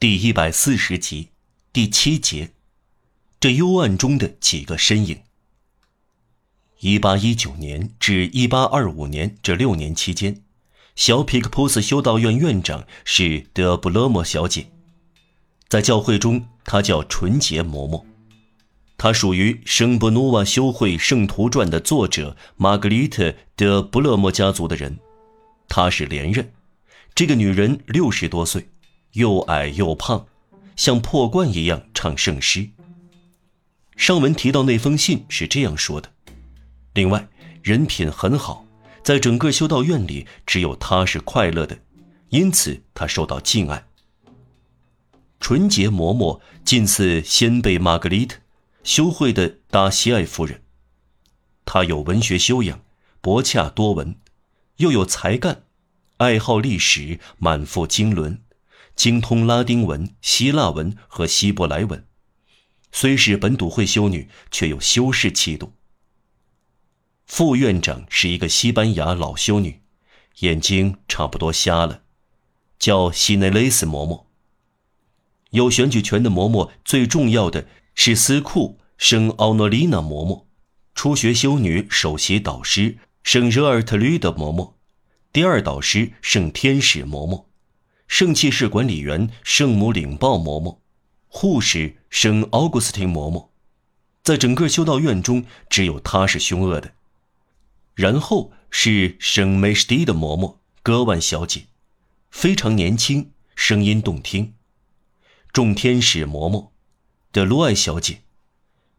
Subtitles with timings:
[0.00, 1.28] 第一百四十集，
[1.74, 2.52] 第七节，
[3.38, 5.20] 这幽暗中的几个身影。
[6.78, 10.42] 一八一九年至一八二五年这六年期间，
[10.96, 14.70] 小皮克普斯修道院院长是德布勒莫小姐，
[15.68, 18.02] 在教会中她叫纯洁嬷嬷，
[18.96, 23.24] 她属于圣伯努瓦修会圣徒传的作者玛格丽特·
[23.54, 24.98] 德布勒莫家族的人，
[25.68, 26.50] 她是连任。
[27.14, 28.66] 这个女人六十多岁，
[29.12, 30.26] 又矮又胖，
[30.76, 32.70] 像破罐一样唱圣诗。
[33.96, 36.10] 上文提到那封信是这样说的。
[36.94, 37.28] 另外，
[37.62, 38.66] 人品很好，
[39.02, 41.78] 在整个修道院里只有他是快乐的，
[42.30, 43.86] 因此他受到敬爱。
[45.38, 48.38] 纯洁嬷嬷近似先辈玛格丽特，
[48.84, 50.62] 修会的达西埃夫人。
[51.64, 52.80] 她有文学修养，
[53.20, 54.16] 博洽多闻，
[54.76, 55.62] 又有才干。
[56.16, 58.42] 爱好历史，满腹经纶，
[59.00, 62.06] 精通拉丁文、希腊文和希伯来文。
[62.92, 65.72] 虽是本笃会修女，却有修士气度。
[67.24, 69.80] 副院长是一个西班牙老修女，
[70.40, 72.02] 眼睛差不多瞎了，
[72.78, 74.26] 叫西内雷斯嬷嬷。
[75.52, 80.44] 有选举权的嬷嬷，最重要的是斯库圣奥诺丽娜嬷嬷，
[80.94, 84.74] 初学修女首席导师圣热尔特吕德嬷嬷。
[85.32, 87.46] 第二导师圣天使嬷嬷，
[88.10, 90.78] 圣器室管理员圣母领报嬷嬷，
[91.28, 93.50] 护士圣奥古斯汀嬷嬷，
[94.24, 96.92] 在整个修道院中，只有她是凶恶的。
[97.94, 101.66] 然后是圣梅什蒂的嬷嬷戈万小姐，
[102.32, 104.54] 非常年轻，声音动听。
[105.52, 106.70] 众天使嬷嬷
[107.30, 108.22] 德卢艾小姐，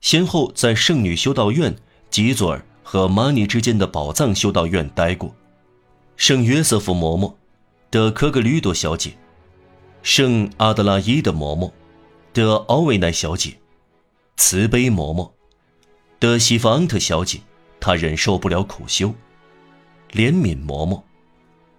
[0.00, 1.76] 先后在圣女修道院
[2.10, 5.36] 吉佐尔和玛尼之间的宝藏修道院待过。
[6.16, 7.34] 圣约瑟夫嬷嬷，
[7.94, 9.16] 的科格吕多小姐，
[10.02, 11.70] 圣阿德拉伊的嬷嬷，
[12.32, 13.56] 的奥维奈小姐，
[14.36, 15.30] 慈悲嬷嬷，
[16.18, 17.38] 的西法昂特小姐，
[17.78, 19.14] 她忍受不了苦修，
[20.10, 21.02] 怜悯嬷嬷，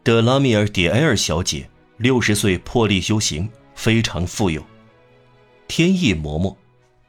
[0.06, 4.64] 的拉米尔迪埃尔小姐，六十岁破例修行，非常富有，
[5.68, 6.56] 天意嬷嬷，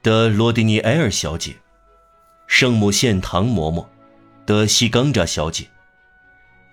[0.03, 1.55] 的罗迪尼埃尔小姐，
[2.49, 3.87] 圣母献堂嬷嬷，
[4.45, 5.65] 的西冈扎小姐。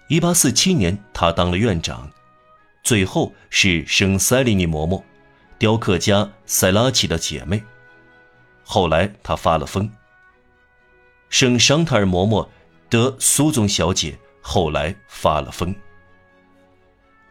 [0.07, 2.09] 一八四七年，他当了院长。
[2.83, 5.01] 最后是圣塞利尼嬷嬷，
[5.57, 7.63] 雕刻家塞拉奇的姐妹。
[8.65, 9.89] 后来她发了疯。
[11.29, 12.47] 圣尚塔尔嬷嬷
[12.89, 15.73] 的苏宗小姐后来发了疯。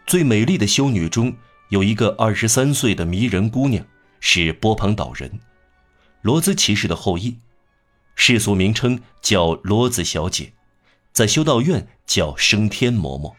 [0.07, 1.37] 最美丽的修女中
[1.69, 3.85] 有一个二十三岁的迷人姑娘，
[4.21, 5.39] 是波旁岛人，
[6.23, 7.37] 罗兹骑士的后裔，
[8.17, 10.55] 世俗名称叫罗兹小姐。
[11.13, 13.35] 在修道院叫升天嬷嬷，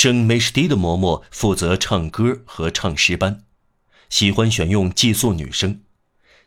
[0.00, 3.42] 圣梅什蒂的嬷嬷负责唱歌和唱诗班，
[4.08, 5.82] 喜欢选用寄宿女生。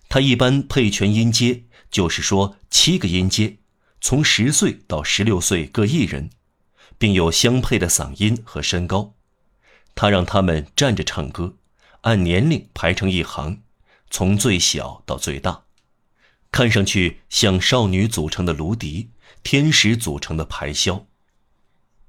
[0.07, 3.57] 她一般配全音阶，就是说七个音阶，
[3.99, 6.29] 从十岁到十六岁各一人，
[6.97, 9.15] 并有相配的嗓音和身高。
[9.95, 11.57] 她让他们站着唱歌，
[12.03, 13.63] 按年龄排成一行，
[14.09, 15.63] 从最小到最大。
[16.53, 19.09] 看上去像少女组成的芦笛，
[19.43, 21.07] 天使组成的排箫。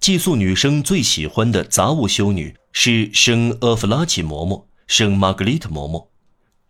[0.02, 6.08] 寄宿女生最喜欢的杂物修女是圣厄弗拉奇嬷嬷、圣玛格丽特嬷嬷、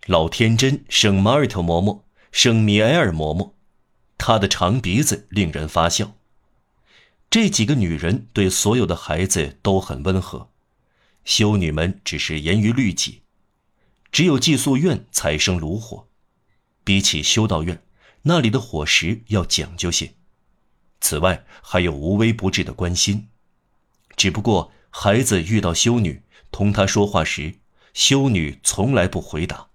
[0.05, 3.53] 老天真圣马尔特嬷嬷、圣米埃尔嬷嬷。
[4.19, 6.15] 她的长鼻子令人发笑。
[7.31, 10.51] 这几个女人对所有的孩子都很温和，
[11.25, 13.23] 修女们只是严于律己，
[14.11, 16.07] 只有寄宿院才生炉火。
[16.85, 17.83] 比起修道院，
[18.25, 20.13] 那里的伙食要讲究些。
[21.03, 23.29] 此外，还有无微不至的关心。
[24.17, 27.57] 只不过，孩子遇到修女，同他说话时，
[27.93, 29.67] 修女从来不回答。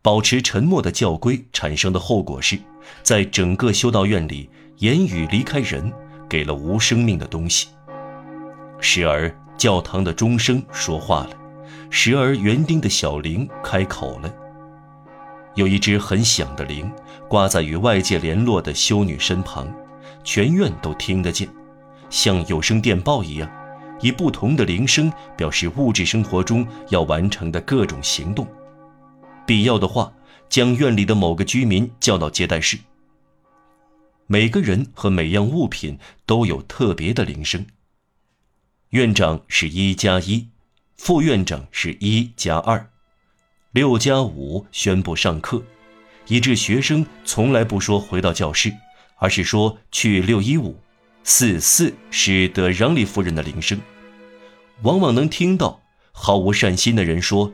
[0.00, 2.58] 保持沉默的教规产生的后果是，
[3.02, 4.48] 在整个修道院里，
[4.78, 5.92] 言语离开人，
[6.26, 7.68] 给了无生命的东西。
[8.80, 11.36] 时而教堂的钟声说话了，
[11.90, 14.32] 时而园丁的小铃开口了。
[15.56, 16.90] 有一只很响的铃，
[17.28, 19.66] 挂在与外界联络的修女身旁，
[20.22, 21.48] 全院都听得见，
[22.10, 23.50] 像有声电报一样，
[24.00, 28.46] 以不同的铃声表示物质生活中要完成的各种行动。
[29.46, 30.12] 必要的话，
[30.50, 32.78] 将院里的某个居民叫到接待室。
[34.26, 37.64] 每个人和每样物品都有特别的铃声。
[38.90, 40.48] 院长是一加一，
[40.98, 42.90] 副院长是一加二。
[43.76, 45.62] 六加五宣布上课，
[46.28, 48.74] 以致学生从来不说回到教室，
[49.16, 50.80] 而是说去六一五。
[51.24, 53.78] 四四是德让利夫人的铃声，
[54.80, 55.78] 往往能听到
[56.10, 57.52] 毫无善心的人说，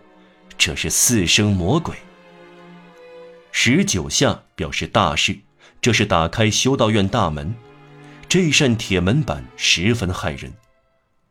[0.56, 1.96] 这是四声魔鬼。
[3.50, 5.36] 十九下表示大事，
[5.80, 7.52] 这是打开修道院大门。
[8.28, 10.52] 这扇铁门板十分骇人，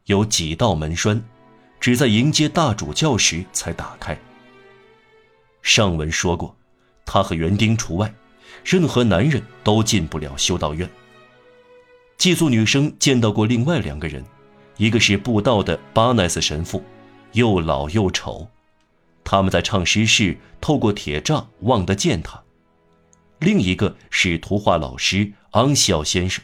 [0.07, 1.23] 有几道门栓，
[1.79, 4.19] 只在迎接大主教时才打开。
[5.61, 6.55] 上文说过，
[7.05, 8.13] 他和园丁除外，
[8.63, 10.89] 任何男人都进不了修道院。
[12.17, 14.23] 寄宿女生见到过另外两个人，
[14.77, 16.83] 一个是布道的巴奈斯神父，
[17.33, 18.47] 又老又丑，
[19.23, 22.43] 他们在唱诗时透过铁栅望得见他；
[23.39, 26.43] 另一个是图画老师昂西奥先生。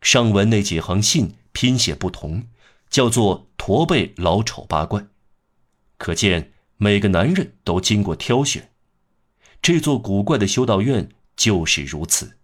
[0.00, 2.48] 上文那几行信拼写不同，
[2.90, 5.06] 叫做“驼背老丑八怪”，
[5.96, 6.52] 可见
[6.82, 8.72] 每个男人都经过挑选。
[9.62, 12.38] 这座古怪的修道院就是如此。